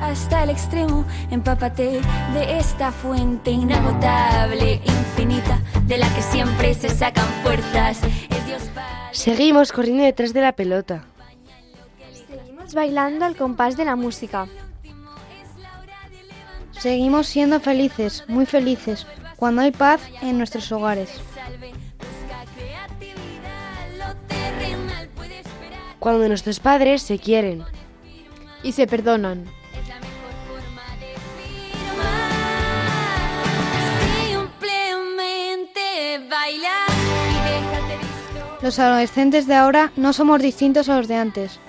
[0.01, 2.01] Hasta el extremo, empápate
[2.33, 8.01] de esta fuente inagotable, infinita, de la que siempre se sacan fuerzas.
[8.03, 8.89] Es Dios Padre.
[9.11, 11.05] Seguimos corriendo detrás de la pelota.
[12.27, 14.47] Seguimos bailando al compás de la música.
[16.71, 21.21] Seguimos siendo felices, muy felices, cuando hay paz en nuestros hogares.
[25.99, 27.63] Cuando nuestros padres se quieren.
[28.63, 29.45] Y se perdonan.
[38.61, 41.59] Los adolescentes de ahora no somos distintos a los de antes.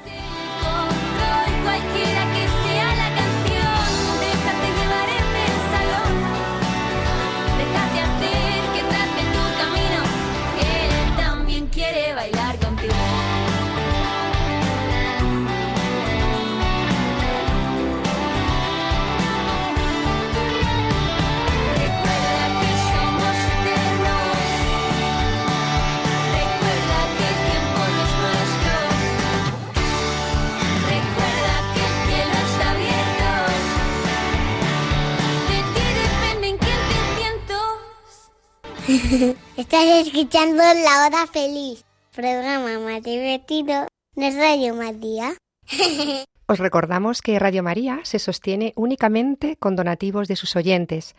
[39.57, 45.35] Estás escuchando La Hora Feliz, programa más divertido de Radio María.
[46.47, 51.15] Os recordamos que Radio María se sostiene únicamente con donativos de sus oyentes.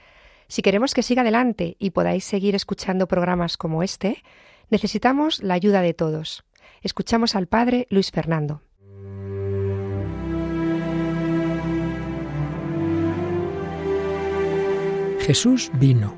[0.50, 4.22] Si queremos que siga adelante y podáis seguir escuchando programas como este,
[4.70, 6.44] necesitamos la ayuda de todos.
[6.82, 8.64] Escuchamos al Padre Luis Fernando.
[15.22, 16.18] Jesús vino,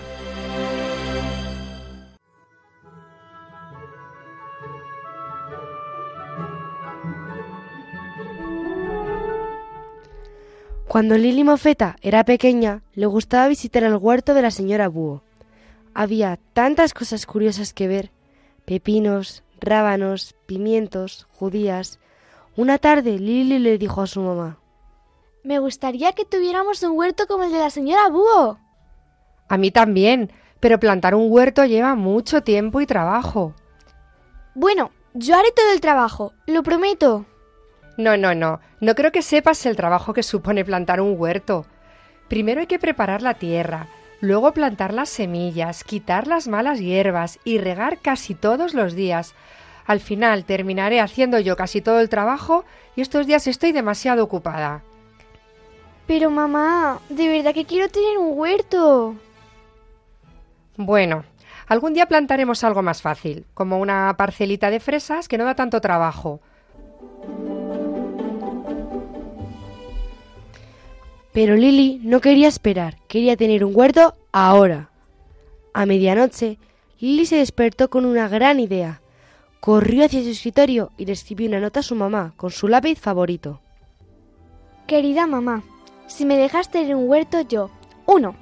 [10.91, 15.23] Cuando Lili Mofeta era pequeña, le gustaba visitar el huerto de la señora Búho.
[15.93, 18.11] Había tantas cosas curiosas que ver:
[18.65, 22.01] pepinos, rábanos, pimientos, judías.
[22.57, 24.57] Una tarde Lili le dijo a su mamá:
[25.45, 28.59] Me gustaría que tuviéramos un huerto como el de la señora Búho.
[29.47, 33.55] A mí también, pero plantar un huerto lleva mucho tiempo y trabajo.
[34.55, 37.27] Bueno, yo haré todo el trabajo, lo prometo.
[38.01, 38.59] No, no, no.
[38.79, 41.67] No creo que sepas el trabajo que supone plantar un huerto.
[42.29, 43.89] Primero hay que preparar la tierra,
[44.21, 49.35] luego plantar las semillas, quitar las malas hierbas y regar casi todos los días.
[49.85, 54.81] Al final terminaré haciendo yo casi todo el trabajo y estos días estoy demasiado ocupada.
[56.07, 59.15] Pero mamá, de verdad que quiero tener un huerto.
[60.75, 61.23] Bueno,
[61.67, 65.81] algún día plantaremos algo más fácil, como una parcelita de fresas que no da tanto
[65.81, 66.41] trabajo.
[71.33, 74.89] Pero Lili no quería esperar, quería tener un huerto ahora.
[75.73, 76.57] A medianoche,
[76.99, 79.01] Lili se despertó con una gran idea.
[79.61, 82.99] Corrió hacia su escritorio y le escribió una nota a su mamá con su lápiz
[82.99, 83.61] favorito.
[84.87, 85.63] Querida mamá,
[86.07, 87.69] si me dejas tener un huerto yo,
[88.07, 88.35] 1.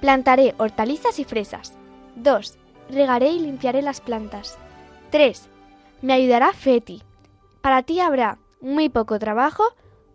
[0.00, 1.74] Plantaré hortalizas y fresas.
[2.16, 2.58] 2.
[2.90, 4.58] Regaré y limpiaré las plantas.
[5.10, 5.48] 3.
[6.00, 7.02] Me ayudará Feti.
[7.60, 9.62] Para ti habrá muy poco trabajo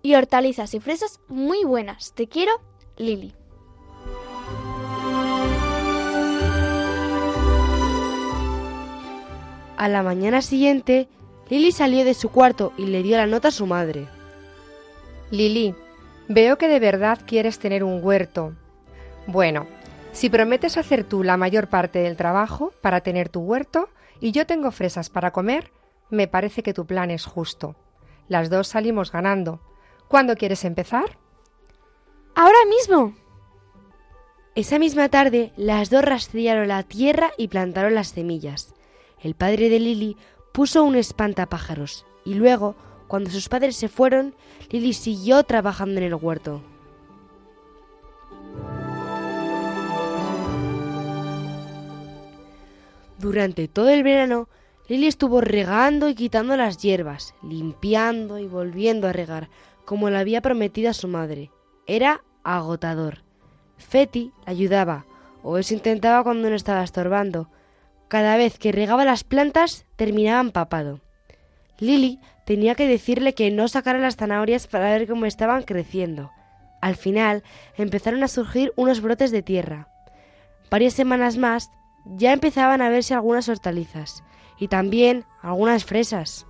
[0.02, 2.14] y hortalizas y fresas muy buenas.
[2.14, 2.52] Te quiero,
[2.98, 3.34] Lili.
[9.78, 11.08] A la mañana siguiente,
[11.50, 14.08] Lili salió de su cuarto y le dio la nota a su madre.
[15.30, 15.76] Lili,
[16.28, 18.54] veo que de verdad quieres tener un huerto.
[19.28, 19.68] Bueno,
[20.14, 24.48] si prometes hacer tú la mayor parte del trabajo para tener tu huerto y yo
[24.48, 25.72] tengo fresas para comer,
[26.10, 27.76] me parece que tu plan es justo.
[28.28, 29.62] Las dos salimos ganando.
[30.08, 31.18] ¿Cuándo quieres empezar?
[32.34, 33.16] Ahora mismo.
[34.56, 38.74] Esa misma tarde, las dos rastrearon la tierra y plantaron las semillas.
[39.22, 40.18] El padre de Lili
[40.54, 42.76] puso un espantapájaros y luego,
[43.08, 44.34] cuando sus padres se fueron,
[44.70, 46.62] Lili siguió trabajando en el huerto.
[53.20, 54.48] Durante todo el verano,
[54.88, 59.50] Lili estuvo regando y quitando las hierbas, limpiando y volviendo a regar,
[59.88, 61.50] como le había prometido a su madre.
[61.88, 63.24] Era agotador.
[63.78, 65.06] Feti la ayudaba,
[65.44, 67.50] o eso intentaba cuando no estaba estorbando.
[68.10, 71.00] Cada vez que regaba las plantas terminaba empapado.
[71.80, 76.32] Lili tenía que decirle que no sacara las zanahorias para ver cómo estaban creciendo.
[76.82, 77.44] Al final
[77.78, 79.88] empezaron a surgir unos brotes de tierra.
[80.70, 81.72] Varias semanas más
[82.04, 84.22] ya empezaban a verse algunas hortalizas
[84.60, 86.47] y también algunas fresas.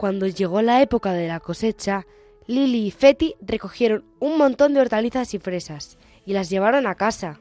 [0.00, 2.06] Cuando llegó la época de la cosecha,
[2.46, 7.38] Lili y Feti recogieron un montón de hortalizas y fresas y las llevaron a casa.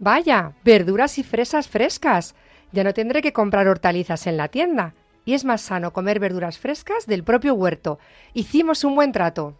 [0.00, 2.34] Vaya, verduras y fresas frescas.
[2.72, 4.96] Ya no tendré que comprar hortalizas en la tienda.
[5.24, 8.00] Y es más sano comer verduras frescas del propio huerto.
[8.34, 9.56] Hicimos un buen trato.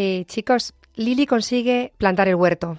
[0.00, 2.78] Eh, chicos, Lili consigue plantar el huerto,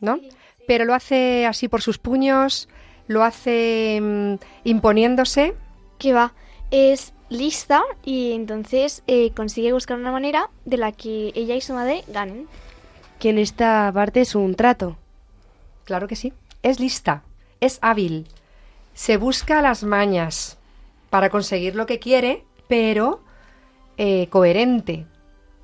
[0.00, 0.18] ¿no?
[0.66, 2.70] Pero lo hace así por sus puños,
[3.06, 4.34] lo hace mm,
[4.64, 5.54] imponiéndose.
[5.98, 6.32] Que va,
[6.70, 11.74] es lista y entonces eh, consigue buscar una manera de la que ella y su
[11.74, 12.48] madre ganen.
[13.18, 14.96] Que en esta parte es un trato.
[15.84, 16.32] Claro que sí.
[16.62, 17.24] Es lista,
[17.60, 18.26] es hábil,
[18.94, 20.56] se busca las mañas
[21.10, 23.20] para conseguir lo que quiere, pero
[23.98, 25.04] eh, coherente.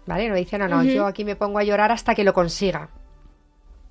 [0.07, 0.29] ¿Vale?
[0.29, 2.91] No dice, no, no, yo aquí me pongo a llorar hasta que lo consiga.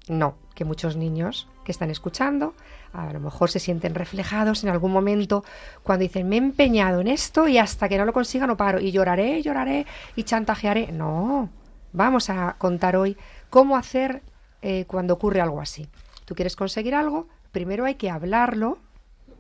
[0.08, 2.54] No, que muchos niños que están escuchando
[2.94, 5.44] a lo mejor se sienten reflejados en algún momento
[5.82, 8.80] cuando dicen, me he empeñado en esto y hasta que no lo consiga no paro
[8.80, 10.92] y lloraré, lloraré y chantajearé.
[10.92, 11.50] No,
[11.92, 13.18] vamos a contar hoy
[13.50, 14.22] cómo hacer
[14.62, 15.88] eh, cuando ocurre algo así.
[16.26, 18.78] Tú quieres conseguir algo, primero hay que hablarlo,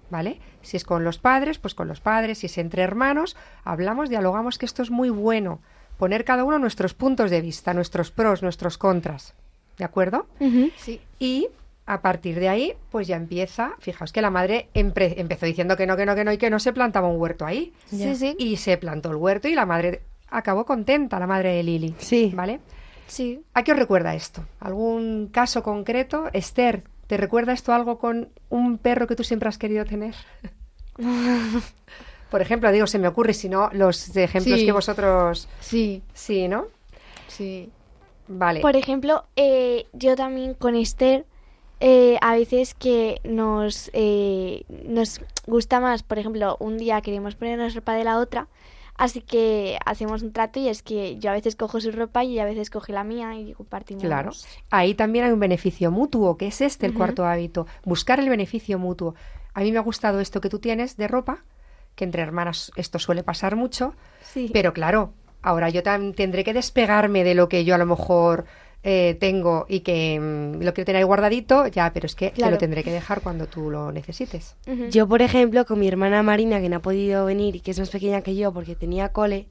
[0.09, 0.39] ¿vale?
[0.61, 4.57] Si es con los padres, pues con los padres, si es entre hermanos, hablamos, dialogamos
[4.57, 5.59] que esto es muy bueno,
[6.03, 9.33] poner cada uno nuestros puntos de vista, nuestros pros, nuestros contras,
[9.77, 10.27] ¿de acuerdo?
[10.75, 10.99] Sí.
[11.17, 11.47] Y
[11.85, 15.95] a partir de ahí, pues ya empieza, fijaos que la madre empezó diciendo que no,
[15.95, 17.71] que no, que no y que no se plantaba un huerto ahí.
[17.85, 18.35] Sí, sí.
[18.37, 21.95] Y se plantó el huerto y la madre acabó contenta, la madre de Lili.
[21.99, 22.33] Sí.
[22.35, 22.59] ¿Vale?
[23.07, 23.41] Sí.
[23.53, 24.45] ¿A qué os recuerda esto?
[24.59, 26.25] ¿Algún caso concreto?
[26.33, 30.15] Esther, ¿te recuerda esto algo con un perro que tú siempre has querido tener?
[32.33, 34.65] Por ejemplo, digo, se me ocurre, si no, los ejemplos Sí.
[34.65, 35.47] que vosotros...
[35.59, 36.65] Sí, Sí, ¿no?
[37.27, 37.69] sí.
[38.27, 38.59] Vale.
[38.61, 41.27] Por ejemplo, eh, yo también con Esther,
[41.79, 47.75] eh, a veces que nos, eh, nos gusta más, por ejemplo, un día queremos ponernos
[47.75, 48.47] ropa de la otra,
[48.95, 52.31] así que hacemos un trato y es que yo a veces cojo su ropa y
[52.33, 54.01] ella a veces coge la mía y compartimos.
[54.03, 54.31] Claro.
[54.71, 58.79] Ahí también hay un beneficio mutuo, que es este el cuarto hábito, buscar el beneficio
[58.79, 59.13] mutuo.
[59.53, 61.43] A mí me ha gustado esto que tú tienes de ropa,
[61.95, 64.49] que entre hermanas esto suele pasar mucho, Sí.
[64.51, 68.45] pero claro, ahora yo también tendré que despegarme de lo que yo a lo mejor
[68.85, 72.49] eh, tengo y que mm, lo quiero tener ahí guardadito, ya, pero es que te
[72.51, 74.55] lo tendré que dejar cuando tú lo necesites.
[74.91, 77.79] Yo, por ejemplo, con mi hermana Marina, que no ha podido venir y que es
[77.79, 79.47] más pequeña que yo porque tenía cole,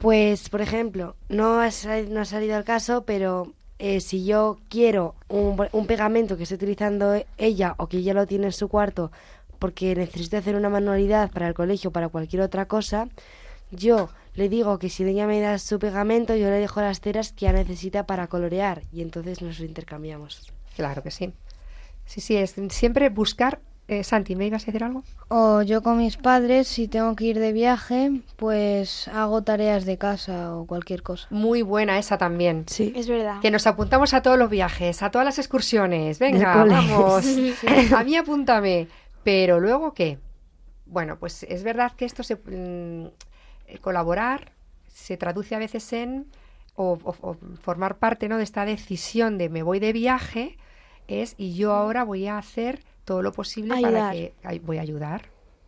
[0.00, 4.58] pues, por ejemplo, no ha, sal- no ha salido al caso, pero eh, si yo
[4.70, 8.68] quiero un, un pegamento que esté utilizando ella o que ella lo tiene en su
[8.68, 9.12] cuarto
[9.58, 13.08] porque necesito hacer una manualidad para el colegio o para cualquier otra cosa,
[13.70, 17.32] yo le digo que si ella me da su pegamento, yo le dejo las ceras
[17.32, 20.52] que ella necesita para colorear y entonces nos lo intercambiamos.
[20.76, 21.32] Claro que sí.
[22.06, 23.60] Sí, sí, es siempre buscar...
[23.88, 25.02] eh, Santi, ¿me ibas a decir algo?
[25.28, 29.96] O yo con mis padres, si tengo que ir de viaje, pues hago tareas de
[29.98, 31.26] casa o cualquier cosa.
[31.30, 32.64] Muy buena esa también.
[32.68, 32.92] Sí.
[32.94, 33.40] Es verdad.
[33.40, 36.18] Que nos apuntamos a todos los viajes, a todas las excursiones.
[36.18, 37.26] Venga, vamos.
[37.96, 38.88] A mí apúntame.
[39.28, 40.18] Pero luego, ¿qué?
[40.86, 43.08] Bueno, pues es verdad que esto se mm,
[43.66, 44.52] eh, colaborar
[44.88, 46.26] se traduce a veces en
[46.76, 48.38] o, o- o formar parte ¿no?
[48.38, 50.56] de esta decisión de me voy de viaje
[51.08, 54.82] es y yo ahora voy a hacer todo lo posible para que ay, voy a
[54.82, 55.26] ayudar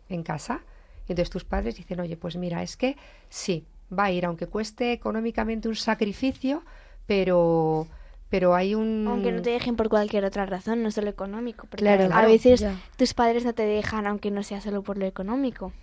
[0.09, 0.61] en casa.
[1.07, 2.97] Y entonces tus padres dicen, oye, pues mira, es que
[3.29, 3.65] sí,
[3.97, 6.63] va a ir, aunque cueste económicamente un sacrificio,
[7.05, 7.87] pero,
[8.31, 9.05] pero hay un...
[9.07, 11.67] Aunque no te dejen por cualquier otra razón, no solo económico.
[11.69, 12.75] Porque Claro, a veces ya.
[12.95, 15.73] tus padres no te dejan, aunque no sea solo por lo económico.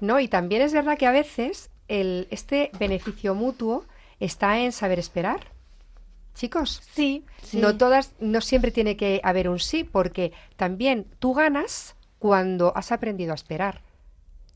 [0.00, 3.84] No, y también es verdad que a veces el, este beneficio mutuo
[4.18, 5.46] está en saber esperar.
[6.34, 7.24] Chicos, Sí.
[7.52, 12.92] no todas, no siempre tiene que haber un sí, porque también tú ganas cuando has
[12.92, 13.82] aprendido a esperar.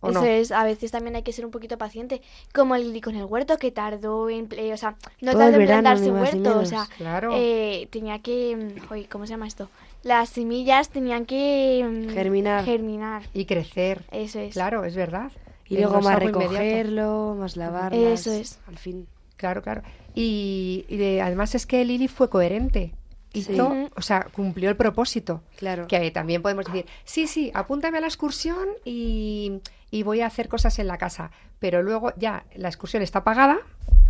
[0.05, 0.27] ¿O Eso no?
[0.27, 2.21] es, a veces también hay que ser un poquito paciente,
[2.53, 5.71] como Lili con el huerto que tardó en, eh, o sea, no Todo tardó el
[5.71, 7.33] en más ni huerto, o sea, Claro.
[7.35, 8.57] eh, tenía que,
[8.91, 9.69] mm, ¿cómo se llama esto?
[10.03, 12.65] Las semillas tenían que mm, Germinar.
[12.65, 14.05] germinar, Y crecer.
[14.13, 14.53] eso es.
[14.53, 15.33] Claro, es verdad.
[15.67, 16.41] Y luego más inmediato.
[16.41, 18.21] recogerlo, más lavarlas.
[18.21, 18.59] Eso es.
[18.69, 19.07] Al fin.
[19.37, 19.83] Claro, claro.
[20.15, 22.93] Y, y de- además es que Lili fue coherente.
[23.35, 23.89] Hizo, Sí.
[23.97, 25.43] o sea, cumplió el propósito.
[25.59, 25.87] Claro.
[25.89, 29.61] Que también podemos decir, sí, sí, apúntame a la excursión y,
[29.91, 31.31] y voy a hacer cosas en la casa.
[31.59, 33.59] Pero luego ya la excursión está pagada,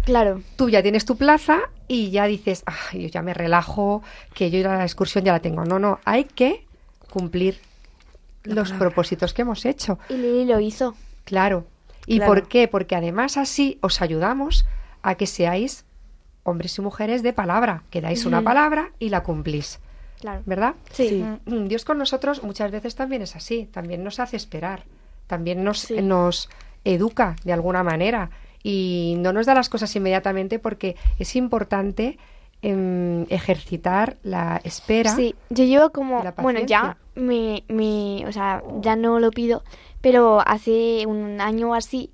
[0.04, 0.42] Claro.
[0.56, 4.02] tú ya tienes tu plaza y ya dices, ay, yo ya me relajo,
[4.34, 5.64] que yo la excursión ya la tengo.
[5.64, 6.66] No, no, hay que
[7.10, 7.58] cumplir
[8.42, 9.98] los propósitos que hemos hecho.
[10.10, 10.94] Y Lili lo hizo.
[11.24, 11.64] Claro.
[12.06, 12.30] ¿Y Claro.
[12.34, 12.68] por qué?
[12.68, 14.66] Porque además así os ayudamos
[15.02, 15.86] a que seáis
[16.44, 19.80] hombres y mujeres de palabra, que dais una palabra y la cumplís,
[20.20, 20.42] Claro.
[20.46, 20.74] ¿verdad?
[20.92, 21.24] Sí.
[21.46, 24.84] Mm, Dios con nosotros muchas veces también es así, también nos hace esperar,
[25.26, 26.00] también nos, Sí.
[26.00, 26.48] nos
[26.84, 28.30] educa de alguna manera
[28.62, 32.18] y no nos da las cosas inmediatamente porque es importante
[32.66, 35.14] em, ejercitar la espera.
[35.14, 39.62] Sí, yo llevo como, La bueno, ya me, me, o sea, ya no lo pido,
[40.00, 42.10] pero hace un año o así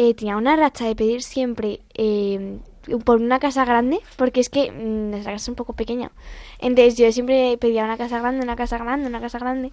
[0.00, 2.58] eh, tenía una racha de pedir siempre eh,
[3.04, 6.12] por una casa grande, porque es que mm, nuestra casa es un poco pequeña.
[6.60, 9.72] Entonces yo siempre pedía una casa grande, una casa grande, una casa grande.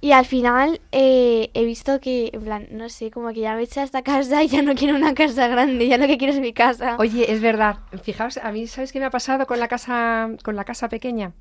[0.00, 3.64] Y al final eh, he visto que, en plan, no sé, como que ya me
[3.64, 6.32] eché a esta casa y ya no quiero una casa grande, ya lo que quiero
[6.32, 6.96] es mi casa.
[6.98, 7.80] Oye, es verdad.
[8.02, 11.34] Fijaos, a mí, ¿sabes qué me ha pasado con la casa, con la casa pequeña?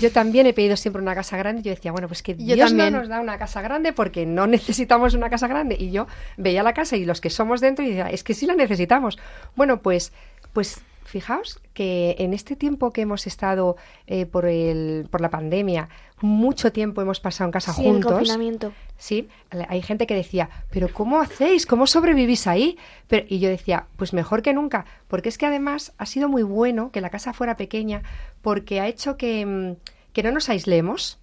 [0.00, 1.62] Yo también he pedido siempre una casa grande.
[1.62, 2.92] Yo decía, bueno, pues que Yo Dios también.
[2.92, 5.76] no nos da una casa grande porque no necesitamos una casa grande.
[5.78, 6.06] Y yo
[6.36, 9.18] veía la casa y los que somos dentro y decía, es que sí la necesitamos.
[9.56, 10.12] Bueno, pues,
[10.52, 10.80] pues
[11.12, 15.88] fijaos que en este tiempo que hemos estado eh, por, el, por la pandemia,
[16.22, 18.12] mucho tiempo hemos pasado en casa Sí, en juntos.
[18.12, 18.72] confinamiento.
[18.96, 19.28] Sí,
[19.68, 21.66] hay gente que decía, pero ¿cómo hacéis?
[21.66, 22.78] ¿Cómo sobrevivís ahí?
[23.08, 26.42] Pero, y yo decía, pues mejor que nunca, porque es que además ha sido muy
[26.42, 28.02] bueno que la casa fuera pequeña,
[28.40, 29.76] porque ha hecho que, mm,
[30.12, 31.18] que no nos aislemos.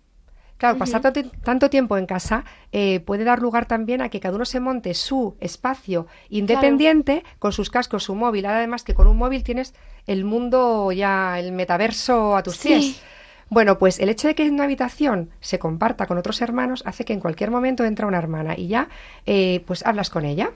[0.60, 1.02] Claro, pasar
[1.44, 2.44] tanto, tiempo en casa
[2.74, 7.54] eh, puede dar lugar también a que cada uno se monte su espacio independiente con
[7.54, 8.46] sus cascos, su móvil.
[8.46, 9.74] Además que con un móvil tienes
[10.06, 12.68] el mundo ya, el metaverso a tus Sí.
[12.68, 13.02] pies.
[13.50, 17.06] Bueno, pues el hecho de que en una habitación se comparta con otros hermanos hace
[17.06, 18.90] que en cualquier momento entra una hermana y ya
[19.26, 20.52] eh, pues hablas con ella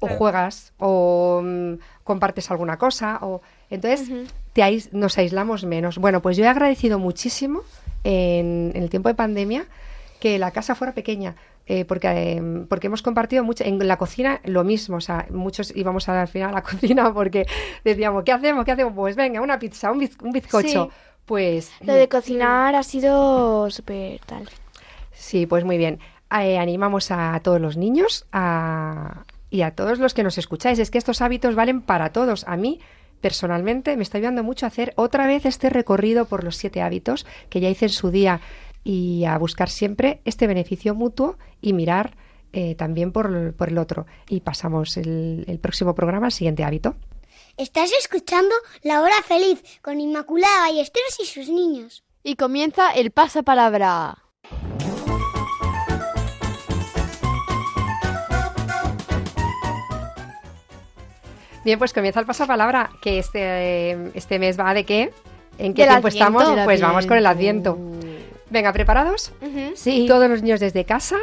[0.00, 4.10] o juegas o mm, compartes alguna cosa o entonces
[4.54, 5.98] te ais- nos aislamos menos.
[5.98, 7.60] Bueno, pues yo he agradecido muchísimo
[8.04, 9.66] en, en el tiempo de pandemia
[10.20, 11.34] que la casa fuera pequeña.
[11.66, 15.72] eh, porque, eh, porque hemos compartido mucho en la cocina lo mismo, o sea, muchos
[15.76, 17.46] íbamos al final a la cocina porque
[17.84, 18.64] decíamos, ¿qué hacemos?
[18.64, 18.92] ¿Qué hacemos?
[18.94, 20.84] Pues venga, una pizza, un, biz- un bizcocho.
[20.86, 20.90] Sí.
[21.26, 24.48] Pues Lo de cocinar ha sido súper tal.
[25.12, 26.00] Sí, pues muy bien.
[26.40, 30.78] Eh, animamos a todos los niños a- y a todos los que nos escucháis.
[30.80, 32.44] Es que estos hábitos valen para todos.
[32.48, 32.80] A mí,
[33.20, 37.26] personalmente, me está ayudando mucho a hacer otra vez este recorrido por los siete hábitos
[37.48, 38.40] que ya hice en su día
[38.82, 42.16] y a buscar siempre este beneficio mutuo y mirar
[42.52, 44.06] eh, también por, el- por el otro.
[44.28, 46.96] Y pasamos el, el próximo programa al siguiente hábito.
[47.56, 52.02] Estás escuchando La Hora Feliz con Inmaculada Ballesteros y sus niños.
[52.22, 54.18] Y comienza el pasapalabra.
[61.64, 65.12] Bien, pues comienza el pasapalabra, que este, este mes va de qué?
[65.58, 66.40] ¿En qué Del tiempo Adviento.
[66.40, 66.64] estamos?
[66.64, 67.78] Pues vamos con el Adviento.
[68.48, 69.32] Venga, ¿preparados?
[69.74, 70.06] Sí.
[70.08, 71.18] Todos los niños desde casa,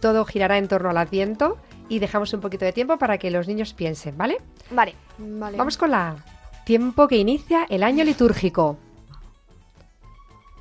[0.00, 1.58] todo girará en torno al Adviento
[1.88, 4.38] y dejamos un poquito de tiempo para que los niños piensen, ¿vale?
[4.70, 4.94] Vale.
[5.18, 5.56] Vale.
[5.56, 6.16] Vamos con la A.
[6.64, 8.78] Tiempo que inicia el año litúrgico.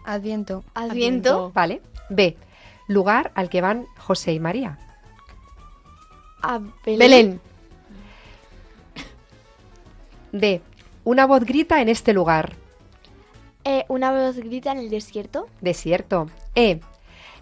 [0.05, 0.63] Adviento.
[0.76, 1.51] Adviento.
[1.53, 1.82] ¿Vale?
[2.09, 2.38] B.
[2.88, 4.78] Lugar al que van José y María.
[6.43, 6.99] A Belén.
[6.99, 7.41] Belén.
[10.40, 10.62] D.
[11.04, 12.54] Una voz grita en este lugar.
[13.64, 15.48] Eh, una voz grita en el desierto.
[15.62, 16.30] Desierto.
[16.56, 16.80] E.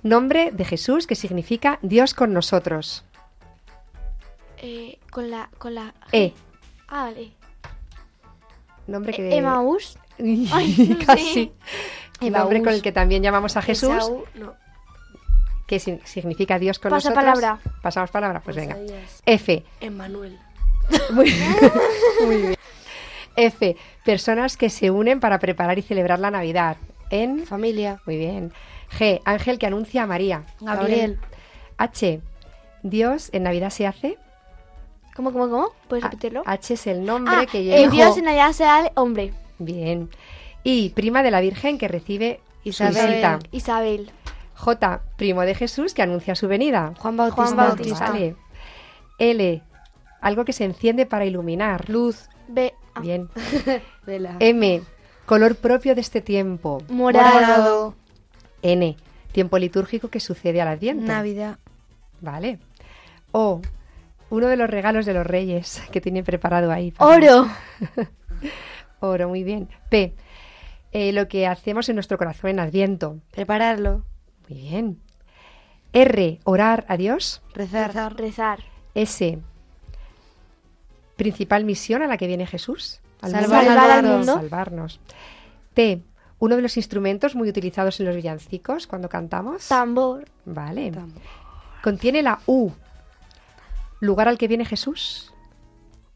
[0.04, 3.04] Nombre de Jesús que significa Dios con nosotros.
[4.58, 5.50] Eh, con la.
[5.58, 5.94] Con la.
[6.12, 6.34] E.
[6.88, 7.32] Ah, vale.
[8.88, 9.36] Nombre Eh, que...
[9.38, 9.98] Emaús.
[10.20, 11.24] Ay, Ay, casi.
[11.34, 11.52] sí.
[12.22, 14.54] El nombre con el que también llamamos a Jesús, Esaú, no.
[15.68, 17.39] que si- significa Dios con Pasa nosotros.
[17.39, 17.60] palabra.
[17.82, 18.78] Pasamos palabra, pues venga.
[19.26, 19.66] F.
[19.82, 20.39] Emmanuel.
[21.12, 21.34] Muy,
[22.26, 22.56] muy bien.
[23.36, 23.76] F.
[24.06, 26.78] Personas que se unen para preparar y celebrar la Navidad.
[27.10, 27.46] En.
[27.46, 28.02] Familia.
[28.06, 28.52] Muy bien.
[28.98, 29.22] G.
[29.26, 30.44] Ángel que anuncia a María.
[30.62, 31.20] Gabriel.
[31.78, 32.22] H.
[32.84, 34.18] Dios en Navidad se hace.
[35.16, 35.70] ¿Cómo, cómo, cómo?
[35.88, 36.42] ¿Puedes repetirlo?
[36.46, 37.78] H es el nombre Ah, que lleva.
[37.78, 39.34] el Dios en allá sea el hombre.
[39.60, 40.10] Bien.
[40.64, 43.08] Y prima de la Virgen que recibe su Isabel.
[43.08, 43.40] visita.
[43.52, 44.12] Isabel.
[44.56, 45.02] J.
[45.18, 46.94] Primo de Jesús que anuncia su venida.
[46.98, 47.44] Juan Bautista.
[47.46, 48.10] Juan Bautista.
[48.12, 48.36] Vale.
[49.20, 49.62] L.
[50.22, 51.90] Algo que se enciende para iluminar.
[51.90, 52.30] Luz.
[52.48, 52.74] B.
[52.96, 53.30] ah, Bien.
[54.06, 54.36] Vela.
[54.39, 54.82] M.
[55.26, 56.82] Color propio de este tiempo.
[56.89, 57.96] morado.
[58.62, 58.98] N.
[59.32, 61.06] Tiempo litúrgico que sucede al Adviento.
[61.06, 61.58] Navidad.
[62.22, 62.60] Vale.
[63.32, 63.62] O.
[64.30, 66.91] Uno de los regalos de los reyes que tienen preparado ahí.
[66.91, 67.48] para- Oro.
[69.00, 69.70] Oro, muy bien.
[69.89, 70.16] P.
[70.91, 73.20] eh, lo que hacemos en nuestro corazón en Adviento.
[73.32, 74.04] Prepararlo.
[74.50, 75.00] Muy bien.
[75.94, 76.39] R.
[76.46, 77.41] Orar a Dios.
[77.54, 78.16] Rezar.
[78.16, 78.60] Rezar.
[78.96, 79.39] S.
[81.16, 82.99] Principal misión a la que viene Jesús.
[83.22, 84.18] Salvar al Salvarnos.
[84.18, 84.34] mundo.
[84.34, 84.99] Salvarnos.
[85.74, 86.01] T.
[86.39, 89.68] Uno de los instrumentos muy utilizados en los villancicos cuando cantamos.
[89.68, 90.26] Tambor.
[90.45, 90.91] Vale.
[91.82, 92.72] Contiene la U.
[94.01, 95.34] Lugar al que viene Jesús.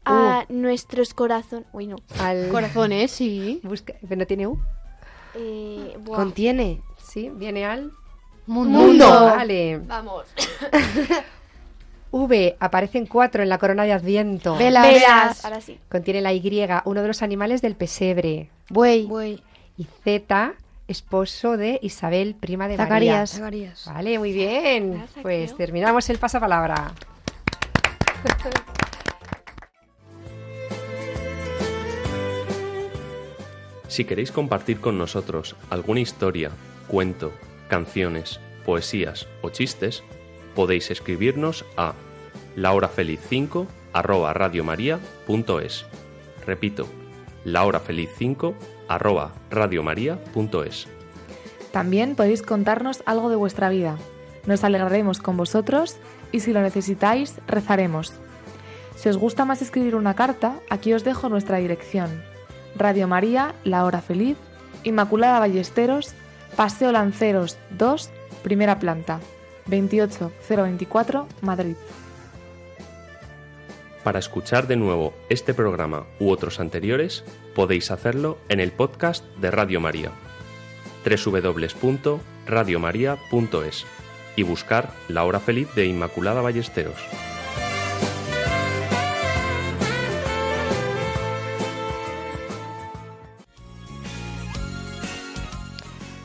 [0.04, 1.66] A nuestros corazones.
[1.72, 1.96] Uy, no.
[2.20, 3.60] Al Corazones, sí.
[3.62, 3.94] Busca...
[4.00, 4.60] ¿Pero no tiene U?
[5.34, 5.96] Eh.
[6.06, 6.82] Contiene.
[7.02, 7.92] Sí, viene al
[8.46, 9.08] Mundo.
[9.08, 9.78] Vale.
[9.78, 10.26] Vamos.
[12.10, 14.56] V, aparecen cuatro en la corona de Adviento.
[14.56, 15.44] Velas.
[15.44, 15.78] Ahora sí.
[15.88, 18.50] Contiene la Y, uno de los animales del pesebre.
[18.70, 19.06] Buey.
[19.06, 19.42] Buey.
[19.76, 20.54] Y Z,
[20.88, 23.38] esposo de Isabel, prima de Zacarías.
[23.40, 23.76] María.
[23.76, 23.84] Zacarías.
[23.86, 25.04] Vale, muy bien.
[25.22, 26.92] Pues terminamos el pasapalabra.
[33.88, 36.50] Si queréis compartir con nosotros alguna historia,
[36.88, 37.32] cuento,
[37.68, 40.02] canciones, poesías o chistes,
[40.58, 41.94] podéis escribirnos a
[42.56, 44.32] lahorafeliz5 arroba.
[46.44, 46.88] Repito,
[47.44, 48.54] lahorafeliz5
[48.88, 50.88] arroba radiomaria.es.
[51.70, 53.98] También podéis contarnos algo de vuestra vida.
[54.46, 55.96] Nos alegraremos con vosotros
[56.32, 58.14] y si lo necesitáis, rezaremos.
[58.96, 62.20] Si os gusta más escribir una carta, aquí os dejo nuestra dirección.
[62.74, 64.36] Radio María, La Hora Feliz,
[64.82, 66.14] Inmaculada Ballesteros,
[66.56, 68.10] Paseo Lanceros 2,
[68.42, 69.20] primera planta,
[69.68, 71.76] 28024, Madrid.
[74.04, 79.50] Para escuchar de nuevo este programa u otros anteriores, podéis hacerlo en el podcast de
[79.50, 80.12] Radio María,
[81.04, 83.86] www.radiomaria.es
[84.36, 87.27] y buscar La Hora Feliz de Inmaculada Ballesteros.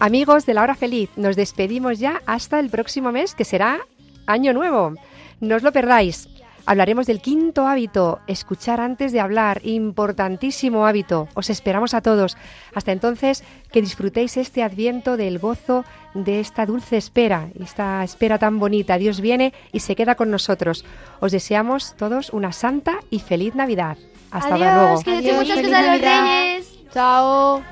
[0.04, 3.80] Amigos de la hora feliz, nos despedimos ya hasta el próximo mes, que será
[4.26, 4.96] Año Nuevo.
[5.40, 6.28] No os lo perdáis.
[6.66, 11.30] Hablaremos del quinto hábito, escuchar antes de hablar, importantísimo hábito.
[11.36, 12.36] Os esperamos a todos.
[12.76, 18.60] Hasta entonces, que disfrutéis este adviento del gozo de esta dulce espera, esta espera tan
[18.60, 18.98] bonita.
[18.98, 20.84] Dios viene y se queda con nosotros.
[21.22, 23.98] Os deseamos todos una santa y feliz Navidad.
[24.32, 25.02] Hasta Adiós, luego.
[25.04, 26.80] que Adiós, muchas cosas a los reyes.
[26.94, 27.64] Chao.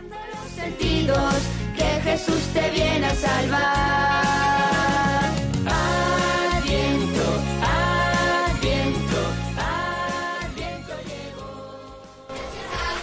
[1.82, 4.22] Que Jesús te viene a salvar.
[6.54, 7.26] Adviento,
[7.62, 9.22] adviento,
[9.58, 11.52] adviento llegó.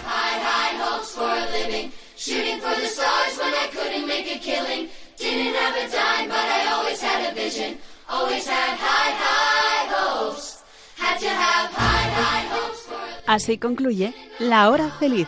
[0.07, 1.91] High, high hopes for a living.
[2.15, 4.89] Shooting for the stars when I couldn't make a killing.
[5.17, 7.77] Didn't have a dime, but I always had a vision.
[8.09, 10.63] Always had high, high hopes.
[10.95, 15.27] Had to have high, high hopes for a Así concluye La Hora Feliz,